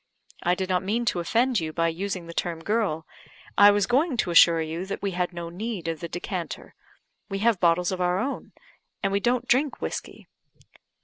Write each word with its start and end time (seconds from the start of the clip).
I 0.41 0.55
did 0.55 0.67
not 0.67 0.81
mean 0.81 1.05
to 1.05 1.19
offend 1.19 1.59
you 1.59 1.71
by 1.71 1.89
using 1.89 2.25
the 2.25 2.33
term 2.33 2.63
girl; 2.63 3.05
I 3.55 3.69
was 3.69 3.85
going 3.85 4.17
to 4.17 4.31
assure 4.31 4.59
you 4.59 4.83
that 4.87 5.03
we 5.03 5.11
had 5.11 5.31
no 5.31 5.49
need 5.49 5.87
of 5.87 5.99
the 5.99 6.09
decanter. 6.09 6.73
We 7.29 7.37
have 7.45 7.59
bottles 7.59 7.91
of 7.91 8.01
our 8.01 8.17
own 8.17 8.53
and 9.03 9.11
we 9.11 9.19
don't 9.19 9.47
drink 9.47 9.79
whiskey." 9.79 10.27